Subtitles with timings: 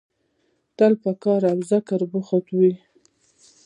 [0.77, 2.73] تل په کار او ذکر بوخت وي.